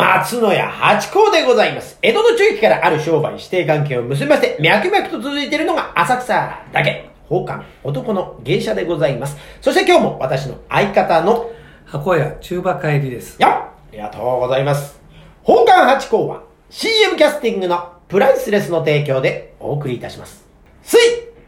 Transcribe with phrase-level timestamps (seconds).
[0.00, 1.98] 松野屋八甲でございます。
[2.00, 7.10] 江戸の中期からある商売指定関係を結びまして、脈々と続いているのが浅草だけ。
[7.24, 9.36] 宝冠男の芸者でございます。
[9.60, 11.50] そして今日も私の相方の、
[11.84, 13.36] 箱屋中馬帰りです。
[13.38, 14.98] やっありがとうございます。
[15.44, 20.46] 宝冠八甲は CM キャスティングのプライスレスの提供でお送りいたします。
[20.82, 20.98] 水、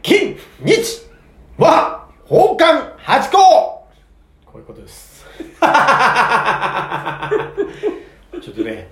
[0.03, 1.07] 金、日
[1.57, 3.37] は宝冠八甲
[4.45, 5.25] こういうことです。
[8.43, 8.89] ちょっとね、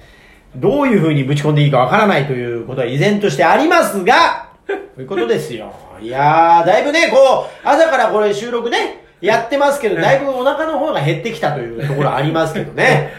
[0.56, 5.72] どういう風にぶち込んでいいかわからないということは依然としてありますが、 こういうことですよ。
[6.02, 13.14] いやー、だいぶね、こう、朝からこれ収録ね、やってますけど、だいぶお腹の方が減ってきたというところありますけどね。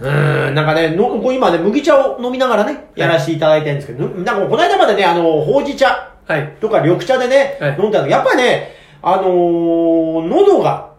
[0.00, 6.52] うーん、なんかね、のこう今ね、麦茶を飲みながらね、やらせていただいてるんですけど、ぬなんかこの間までね、あの、ほうじ茶はい。
[6.60, 10.91] とか緑茶でね、はい飲んだのやっぱりね、あのー喉が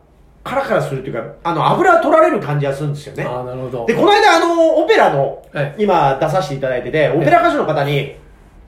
[0.44, 3.24] カラカラするっていうか、あの、油取られる感じがするんですよね。
[3.24, 3.86] ああ、なるほど。
[3.86, 8.16] で、この間、あの、オペラの、はい今出させていただいてて、オペラ歌手の方に、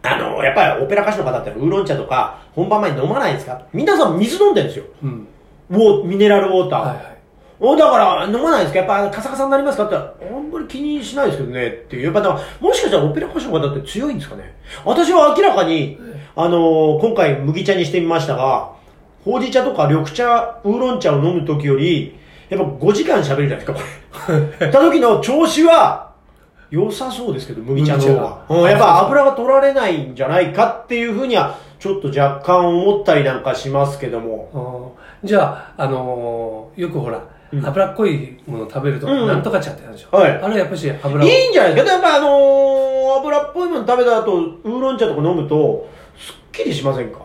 [0.03, 3.61] あの、やっぱりオペラ歌手の方ってウーロン茶とか、本番前に飲まないんですか？
[3.73, 4.85] 皆さん水飲んでるんですよ。
[5.03, 5.27] うん。
[5.71, 6.79] ウォーミネラルウォーター。
[6.79, 7.17] はいはい。
[7.59, 8.79] おだから、飲まないんですか？
[8.79, 9.85] やっぱカサカサになりますか？
[9.85, 9.99] ってあ
[10.37, 11.67] んまり気にしないですけどね。
[11.67, 12.03] っていう。
[12.03, 14.55] やっぱだからもしかしたらオペラ歌手の方って強いんですかね？
[14.85, 15.97] 私は明らかに、
[16.35, 18.74] あのー今回麦茶にしてみましたが、
[19.25, 22.15] ほうじ茶とか緑茶、ウーロン茶を飲む時より、
[22.47, 23.79] やっぱ5時間喋るじゃないですか、こ
[24.61, 24.67] れ。
[24.71, 26.11] た時の調子は、
[26.69, 28.37] 良さそうですけど、麦茶の方が。
[28.49, 34.95] うん、やっぱ油が取られないんじゃないかっていうふうには、ちょっと若干思ったりなんかしますけども。
[35.23, 37.17] じゃあ、あのーよくほら、
[37.53, 40.15] うん脂っこいものを食べると、うんなんとか茶ってあるでしょ。
[40.17, 41.27] はいあれやっぱし油を。
[41.27, 41.91] いいんじゃないですか。
[41.93, 47.19] やっぱあのー、油っぽいもの食べた後、ウーロン茶とか飲むと、すっきりしませんか？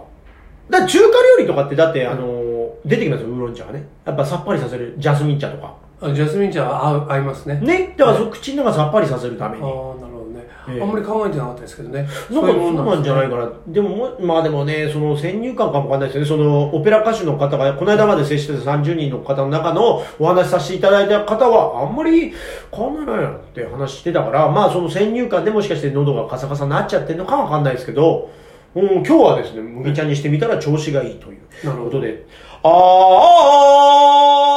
[0.70, 3.84] だ中華料理とかって、だってあのー、出てきますよ、ウーロン茶がね。
[4.04, 5.74] やっぱさっぱりさせる、ジャスミン茶とか。
[6.02, 7.60] あジャスミン茶は合う合いますね。
[7.60, 7.94] ね？
[7.96, 9.62] だからそ口の中さっぱりさせるために。
[9.62, 9.68] ああ、
[10.00, 11.98] なるほどね、ええあんまり考えてなかったですけどね。
[11.98, 13.50] なんかそうなんじゃないかな。
[13.68, 16.28] でもも、まあでもね、その先入観かもわかんないですよね。
[16.28, 22.32] そのオペラ歌手の方が、この間まで接してた30人の方の中のお話しさせていただいた方は、あんまり
[22.74, 28.30] 変わんないなって話してたから、まあその先入観でもしかして喉がカサカサになっちゃってるのかわかんないですけど、
[28.74, 32.24] うん、今日はですね、麦茶にしてみたら調子がいいというなるほどことで、
[32.62, 32.70] あー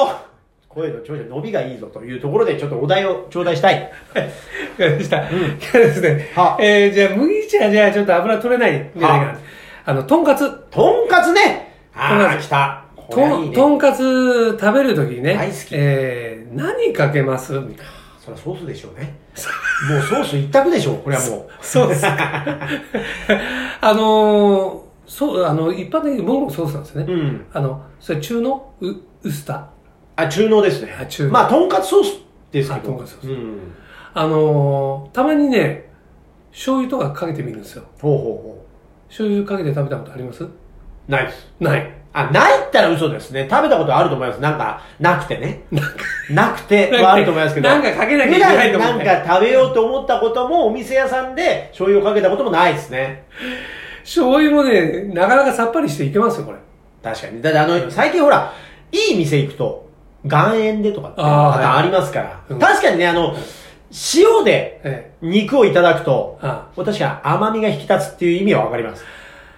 [0.08, 0.24] あー
[0.70, 3.82] 声の調子、伸びがいいぞというところで、ちょっとお題を頂戴したい。
[3.82, 3.90] わ
[4.78, 5.30] かりました。
[5.30, 9.40] 今日ですねは、えー、じゃあ麦茶じゃあちょっと油取れないんじゃないかな。
[9.86, 10.50] あの、とんかつ。
[10.70, 12.86] とんかつねああ、来た。
[13.10, 18.03] とん、とんかつ食べるときにね、大好きえー、何かけますみたいな。
[18.24, 19.18] それはソースでしょうね。
[19.90, 21.48] もうソース一択でしょう、これはもう。
[21.60, 22.06] そうです。
[22.08, 27.14] あのー、そう、あの、一般的に僕もソースなんですよね。
[27.14, 27.46] うん。
[27.52, 29.66] あの、それ中のウウスター。
[30.16, 30.96] あ、中濃ですね。
[30.98, 32.22] あ中濃まあ、とんかつソース
[32.54, 32.80] ですけど。
[32.80, 33.60] あとんかつソースうん。
[34.14, 35.92] あのー、たまにね、
[36.54, 37.84] 醤油とかかけてみるんですよ。
[38.00, 38.66] ほうほうほ
[39.10, 40.46] 醤油かけて食べたことあります？
[40.46, 40.50] う。
[41.10, 41.54] ないです。
[41.60, 42.03] ない。
[42.14, 43.48] あ、ないったら嘘ですね。
[43.50, 44.40] 食べたことあると思います。
[44.40, 45.64] なんか、なくてね。
[46.30, 47.68] なくてはあると思いますけど。
[47.70, 53.26] なんかかけなきゃいけないと思って普段なんか食べようと思ったことも、お店屋さんで醤油をかけたこともないですね。
[54.04, 56.60] 醤油もね、なかなかさっぱりしていけますよ、これ。
[57.02, 57.42] 確かに。
[57.42, 58.54] だってあの、最近ほら、
[58.92, 59.90] いい店行くと、
[60.24, 62.42] 岩塩でとかってあーパターンはいありますから。
[62.48, 63.36] うん確かにね、あの、
[64.16, 66.48] 塩でえ肉をいただくと、え。
[66.48, 69.04] あ確かに甘みが引き立つっていう意味はわかります。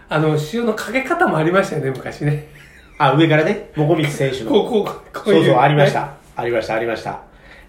[0.10, 2.48] あの、塩のかけ方もありましたよね、昔ね。
[2.98, 4.52] あ、上からね、もこみち選手の。
[4.52, 4.92] こう、こう、こ
[5.28, 5.94] うそうそう、ありまし。
[5.94, 6.14] た。
[6.36, 7.22] ありました、ありました。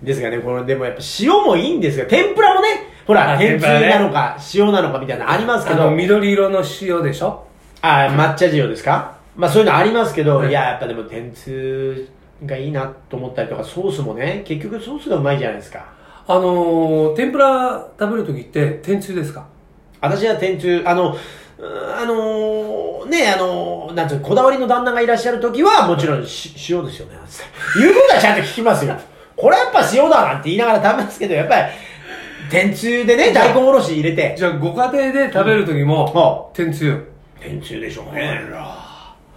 [0.03, 2.07] ですがね、この、でもやっぱ塩もいいんですよ。
[2.07, 2.69] 天ぷらもね、
[3.07, 7.47] ほら、あ天つゆなのか、塩なのかみたいなのありますけど、あの、緑色の塩でしょ？
[7.81, 9.17] あ、抹茶塩ですか？
[9.37, 12.09] まあそういうのありますけど、はいいや、やっぱでも天つゆ
[12.45, 15.87] がいいなと思ったりとか、ソースもね、結局ソースがうまいじゃないですか。
[16.27, 19.47] あのー、天ぷら食べるときって、天つゆですか？
[20.01, 21.17] 私は天つゆ、あの、
[21.59, 27.17] あのーね、あのーなんつうのこだわりの旦那がいらっしゃるときは、もちろんし塩ですよね。
[27.78, 28.97] 言うことはちゃんと聞きますよ。
[29.37, 31.62] これやっぱ塩だなんて言いながら食べますけど、やっぱり、
[32.51, 36.92] 天つゆでね、大根おろし入れて、じゃあ、ご家庭で食べるときも、も天つゆ。
[36.92, 37.07] う、
[37.41, 38.41] 天つゆでしょうね。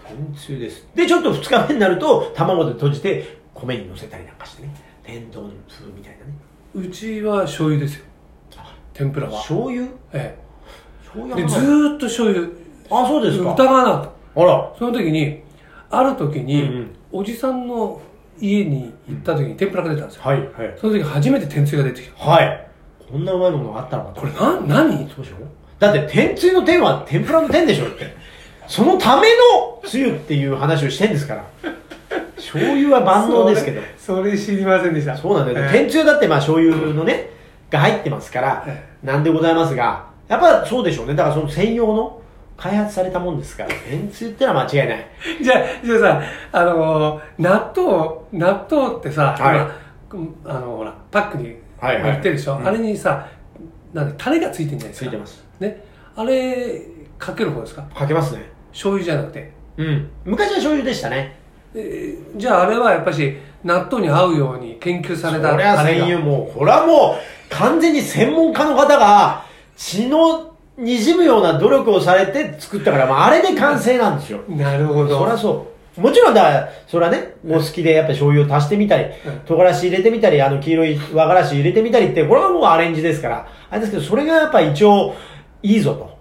[0.05, 0.87] 天つゆです。
[0.95, 4.69] で、ちょっと二日目になると、卵で閉じて、米に乗せたりなんかしてね。
[5.03, 6.33] 天丼風みたいなね。
[6.75, 8.05] うちは醤油ですよ。
[8.93, 9.31] 天ぷらは。
[9.33, 9.87] 醤油？
[10.13, 10.48] え醤え。
[11.35, 12.47] で、ずーっと醤油。
[12.91, 13.53] あ、そうですか。
[13.53, 14.41] 疑わなかった。
[14.41, 14.71] あら。
[14.77, 15.41] その時に、
[15.89, 17.99] ある時に、うんうんおじさんの
[18.39, 20.21] 家に行った時に天ぷらが出たんですよ。
[20.25, 20.49] はい、はい。
[20.79, 22.23] その時初めて天つゆが出てきた。
[22.23, 22.67] はい。
[23.11, 25.09] こんなうまいものがあったのかとこれな、何？
[25.09, 25.37] そうでしょ？
[25.79, 28.15] だって天つゆの天は天ぷらの天でしょって。
[28.67, 29.23] そのため
[29.55, 31.45] のつゆっていう話をしてんですから。
[32.35, 33.81] 醤油は万能ですけど。
[33.97, 35.17] それ知りませんでした。
[35.17, 35.65] そうなんだよ。
[35.65, 37.31] えー天つゆだってまあ醤油のね、
[37.71, 41.15] が入ってますからえ、なんでございますが、やっぱそうでしょうね。
[41.15, 42.21] だからその専用の
[42.55, 45.07] 開発されたもんですから、天つゆってのは間違いない。
[45.43, 46.21] じゃあ、じゃあさ、
[46.53, 49.59] あのー納豆、納豆ってさ、はい
[50.45, 53.25] あのほら、パックにはいはい売ってるでしょ、うんあれにさ、
[53.93, 55.05] なんで、タレがついてるんじゃないですか。
[55.05, 55.43] ついてます。
[55.59, 55.83] ね。
[56.15, 56.81] あれ、
[57.17, 57.83] かける方ですか？
[57.95, 58.43] かけますね。
[58.71, 59.51] 醤油じゃなくて。
[59.77, 60.09] うん。
[60.25, 61.37] 昔は醤油でしたね。
[61.73, 69.43] えーじゃああれはやっぱし、納豆に合うように研究されたこれはタレが専用もう、これはもう、完全に専門家の方が、
[69.79, 74.41] 血の滲むような努力をされて作ったから、まあ、あれで完成なんですよ。
[74.49, 75.17] なるほど。
[75.17, 75.67] そりゃそ
[75.97, 76.01] う。
[76.01, 85.15] もちろんだから、それはね、お好きでやっぱり醤油を足してみたりうん、唐辛子入れてみたり、あの黄色い和辛子入れてみたりって、これはもうアレンジですから、あれですけど、それがやっぱ一応
[85.63, 86.18] いいぞと。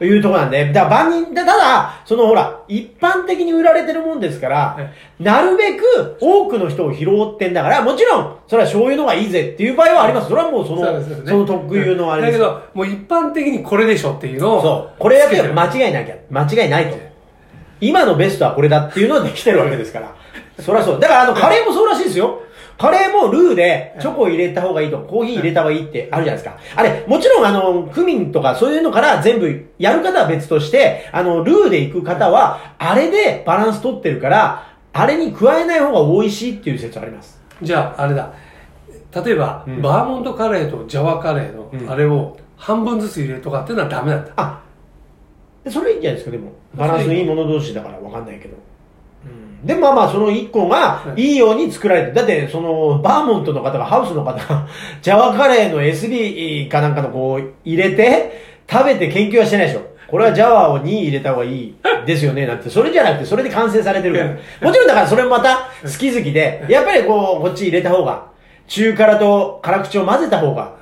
[0.00, 4.76] いうところなんで、だから万人、だただ、そのほら、一般的に売られてるもんですから、
[5.20, 10.28] なるべく多くの人を拾ってんだから、もちろん、それは醤油の方がいいぜっていう場合はあります。
[10.28, 14.62] それはもうその、そねその特有のあれですだけど、もう一般的にこれでしょっていうのを。
[14.62, 14.98] そう。
[14.98, 16.96] これだけ間違いなきゃ、間違いないと。
[17.80, 20.14] 今のベストはこれだっていうのはできてるわけですから。
[20.58, 21.00] そりゃそう。
[21.00, 22.40] だからあの、カレーもそうらしいですよ。
[22.76, 26.58] カレーもルーでチョコ入れた方がいいと、コーヒー入れた方がいいってあるじゃないですか。
[26.76, 37.40] あれ、もちろんあの、クミンとかそういうのから全部やる方は別として、あの、ルーで行く方は、あれでバランス取ってるから、あれに加えない方が美味しいっていう説あります。
[37.62, 38.32] じゃあ、あれだ。
[39.24, 44.32] 例えば、うんバーモントカレーとジャワカレーうんのあれを半分ずつ入れるとかっていうのはダメなんだ。
[44.36, 44.60] あ、
[45.62, 46.52] でそれいいんじゃないですか、でも。
[46.74, 48.56] バランスのいいもの同士だからわかんないけど。
[49.26, 52.14] うん、でもまあまあ、その一個がうんいいように作られてる。
[52.14, 54.66] だって、その、バーモントの方が、ハウスの方が、
[55.02, 59.82] ジャワカレーの SB かなんかのこう、入れて、食べて研究はしてないでしょ。
[60.06, 61.74] これはジャワを2入れた方がいい
[62.06, 62.70] ですよね、なんて。
[62.70, 64.30] それじゃなくて、それで完成されてるから。
[64.68, 68.26] もちろんだからそれもまた好き好きで、やっぱりこう、こっち入れた方が、
[68.66, 70.74] 中辛と辛口を混ぜた方が、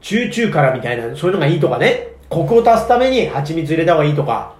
[0.00, 4.54] 中中辛みたいな、そういうのがいいとかね、コクを足すために蜂蜜入れた方がいいとか、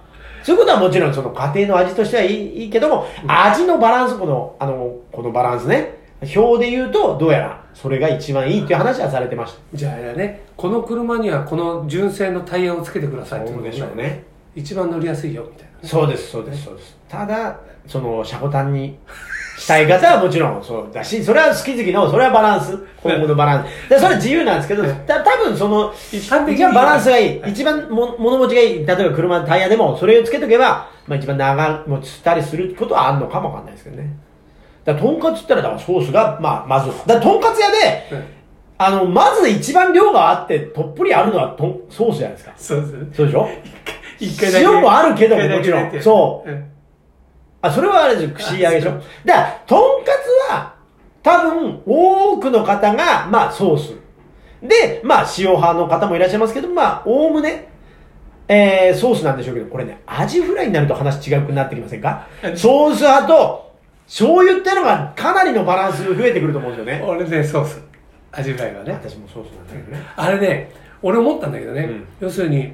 [0.49, 5.99] そういうことはもちろんその家庭の味としてはいいけども、味のバランス、この、あの、このバランスね、
[6.35, 9.59] 表で言うと、どうやら、それが一番いいっていう話はされてました。
[9.75, 14.03] じゃああれだね、この車にはこの純正のタイヤをつけてくださいってそうでしょうね。
[14.03, 14.23] ね。
[14.55, 15.87] 一番乗りやすいよ、みたいな。
[15.87, 16.97] そうです、そうです、そうです。
[17.07, 18.97] ただ、その、シャコタンに
[19.59, 23.89] したい方はもちろんそうだし、それは好き好きの、それはバランス、今後のバランス。
[23.89, 27.47] で、それは自由なんですけど、た多分その、一番バランスがいいは。
[27.47, 28.85] い一番も物持ちがいい。
[28.85, 34.15] 例えば車のタイヤでも、それをつけとけば、まあ一番長持ちしたりすることはあるのかもわかんないですけどね。
[34.85, 38.29] だとんかつって言ったら、だからソースが、まあ、まず、だとんかつ屋で、
[38.77, 42.53] あの、まず一番量があって、とっぷりあるのはとんソースじゃないですか。
[42.55, 42.91] そうです。
[43.17, 43.49] そうでしょ？
[44.19, 44.65] 一回だけ。
[44.65, 46.65] 塩もあるけどももちろんそううん
[47.61, 48.91] あ、それはあれですよ、串揚げでしょ。
[49.25, 50.11] だから、とんか
[50.47, 50.73] つは、
[51.21, 53.93] 多分、多くの方が、まあ、ソース。
[54.61, 57.69] で、まあ、塩派の方もいらっしゃいますけど、まあ、おおむね、
[58.47, 62.27] えー、ソースなんでしょうけど、これね、アジフライになると話違くなってきませんか？
[62.55, 63.75] ソース派と、
[64.07, 67.05] 醤油ってのがかなりのバランス増えてくると思うんですよね。
[67.05, 67.79] 俺ね、ソース。
[68.31, 68.93] アジフライはね。
[68.93, 70.03] 私もソースなんだけどね。
[70.15, 70.71] あれね、
[71.03, 72.73] 俺思ったんだけどね、うん要するに、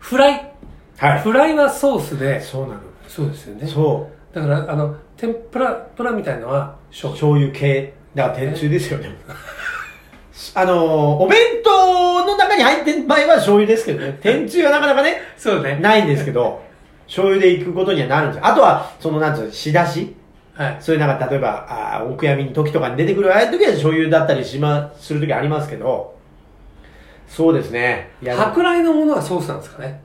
[0.00, 0.52] フライ。
[0.98, 1.20] はい。
[1.20, 2.80] フライはソースで、そうなの。
[3.08, 3.66] そうですよね。
[3.66, 4.34] そう。
[4.34, 7.36] だから、あの、天ぷら、プラみたいのは、醤油。
[7.36, 7.94] 醤油系。
[8.14, 9.10] だから天つゆですよね。
[10.54, 10.78] あのー、
[11.22, 14.18] お弁当の中に入ってる場合は醤油ですけどね。
[14.22, 15.78] 天つゆはなかなかね、そうね。
[15.80, 16.62] ないんですけど、
[17.06, 18.46] 醤油で行くことにはなるんですよ。
[18.46, 20.14] あとは、その、なんつうの、仕出し
[20.54, 20.76] はい。
[20.80, 26.14] そういうなんか、例えば、あーお悔やみの時とかに出てくる、ああいう時は醤油だったりしま、する時ありますけど、
[27.28, 28.10] そうですね。
[28.22, 30.00] いや、舶来のものはソースなんですかね。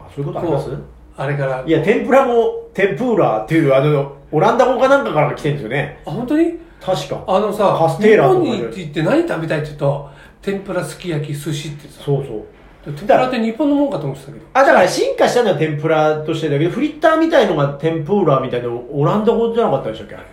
[0.00, 0.70] あそういうことあります？
[1.18, 1.64] あれから。
[1.66, 6.00] いや、天ぷらも、天ぷらっていう、あの、オランダ語かなんかから来てるんですよね。
[6.06, 6.54] あ、本当に？
[6.80, 7.24] 確か。
[7.26, 10.08] あのさ、カステーラ日本に行って何食べたいって言うと、
[10.40, 12.02] 天ぷら、すき焼き、寿司ってさ。
[12.04, 12.44] そうそう。
[12.92, 14.46] 天ぷらって日本のもんかと思ってたけど。
[14.54, 20.14] あ、だから進化したのは天ぷらとしてだけど、フリッターみたいのが天ぷらみたいなオランダ語じゃなかったでしたっけ？
[20.14, 20.24] あれ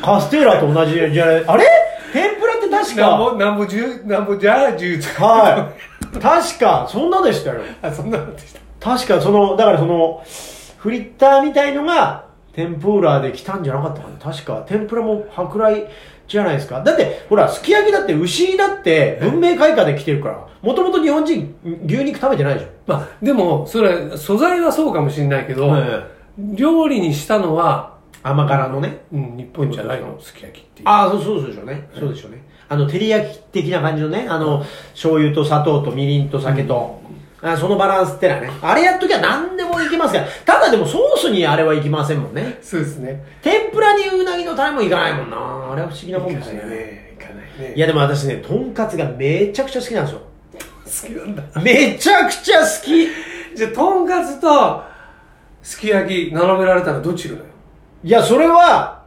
[0.00, 1.64] カステーラと同じじゃない、あれ？
[2.12, 5.26] 天ぷらって確か、なんぼ、なんぼ十、なんぼじゃあ十とか。
[5.26, 5.72] は
[6.14, 6.18] い。
[6.18, 7.60] 確か、そんなでしたよ。
[7.82, 8.60] あ、そんなのでした。
[8.84, 10.22] 確か、その、だからその、
[10.76, 15.86] フリッターみたいのが天ぷらで来たんじゃなかったかな確か、天ぷらも舶来
[16.28, 16.82] じゃないですか。
[16.82, 25.74] だって、ほら、すき焼きだって牛だって文明開化で来てるから、もともと日本人牛肉食べてないじまあ、でも、それ、素材はそうかもしれないけど、
[26.36, 29.04] 料理にしたのは、甘辛のね。
[29.12, 30.88] うん、日本じゃないの、すき焼きっていう。
[30.88, 31.88] ああ、そうそうでしょうね。
[31.98, 32.44] そうでしょうね。
[32.68, 34.62] あの、照り焼き的な感じのね、あの、
[34.92, 37.02] 醤油と砂糖とみりんと酒と、
[37.46, 40.26] あそのバランスってのはね、あれやっときゃ何でももいけますから。
[40.44, 42.58] ただでもソースにあれはいきませんもんね。
[42.62, 43.24] そうですね。
[43.42, 45.36] 天ぷらにうなぎのタレもいかないもんな。
[45.72, 46.76] あれは不思議なもんですいかないね。
[46.76, 47.16] ね。
[47.18, 47.74] いかないね。
[47.74, 50.20] いやでも私ね、とんかつがめちゃくちゃ好きなんですよ。
[50.84, 51.60] 好きなんだ。
[51.60, 53.08] めちゃくちゃ好き。
[53.56, 54.82] じゃあ、とんかつと、
[55.62, 57.46] すき焼き並べられたらどっちがだよ。
[58.02, 59.04] いや、それは、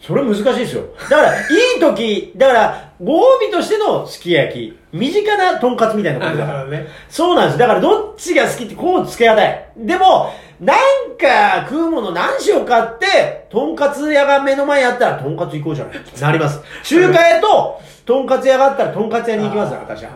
[0.00, 0.84] それ難しいですよ。
[1.10, 1.44] だから、い
[1.76, 4.77] い時、だから、ご褒美としてのすき焼き。
[4.92, 6.64] 身近なとんかつみたいなことだから。
[6.66, 6.86] ね。
[7.08, 7.58] そうなんです。
[7.58, 9.70] だから、どっちが好きってこう付けがたい。
[9.76, 10.78] でも、なん
[11.18, 15.96] か食うもの何しようかって、とんかつ屋が目の前にあったら、とんかつ行こうじゃない。
[16.20, 16.60] なります。
[16.82, 20.10] 中華屋と、とんかつ屋があったら、とんかつ屋に行きますよ、私は。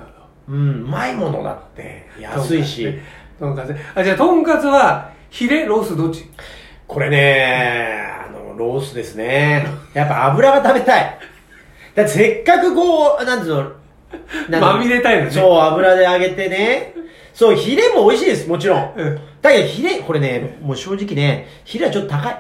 [0.49, 2.09] うん、うまいものだって。
[2.19, 2.99] 安いし。
[3.39, 3.81] とんかつね。
[3.95, 6.29] あ、じゃあ、とんかつは、ヒレ、ロースどっち？
[6.87, 9.67] これね、あの、ロースですね。
[9.95, 11.19] やっぱ油が食べたい。
[11.95, 13.73] だってせっかくこう、なんつうの、なんつうの
[14.51, 16.95] まみれたいのねそう、油で揚げてね。
[17.35, 18.93] そう、ヒレも美味しいです、もちろん。
[18.97, 22.37] うんだけどヒレ、これね、もう正直ね、ヒレはちょっと高い。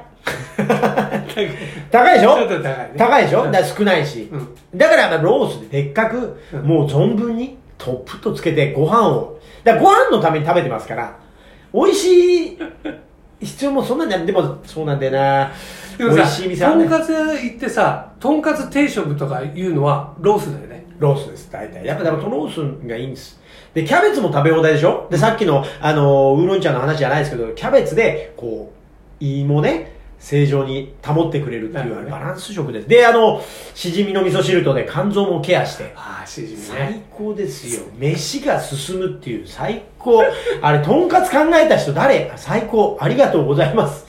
[1.90, 2.36] 高いでしょ？
[2.36, 3.42] ちょっと高いね高いでしょ？
[3.42, 4.28] うんだから少ないし。
[4.30, 9.40] うんだからまあロースででっかく、うんもう存分にトップとつけてご飯を。
[9.64, 11.18] だご飯のために食べてますから、
[11.74, 12.58] 美味しい
[13.40, 14.26] 必要もそんなにない。
[14.26, 15.50] でもそうなんだよな。
[15.98, 20.71] でもさ美味しい、店とんかつ屋行ってさ、とんかつ定食とかいうのは、ロースだよね。
[21.02, 21.84] ロースです、大体。
[21.84, 22.50] やっぱでもトロー
[22.82, 23.38] スがいいんです。
[23.74, 25.08] で、キャベツも食べ放題でしょ？
[25.10, 28.72] で、さっきの、あの、ウーロン茶の話じゃないですけど、キャベツで、こ
[29.20, 32.88] う、胃もね、正常に保ってくれるっていう、ねバランス食です。
[32.88, 33.42] で、あの、
[33.74, 35.92] しじみの味噌汁とね、肝臓もケアして。
[35.96, 37.02] ああ、しじみ最ね。
[37.10, 37.82] 高ですよ。
[37.98, 40.22] 飯が進むっていう最高。
[40.62, 42.30] あれ、とんかつ考えた人誰？
[42.36, 42.96] 最高。
[43.00, 44.06] ありがとうございます。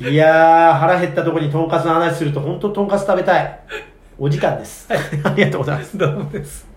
[0.00, 3.60] いやー、腹減ったとこにとんかつの話すると、本当とんかつ食べたい。
[4.24, 4.86] お時間です。
[5.24, 5.98] ありがとうございます。
[5.98, 6.71] どうもです。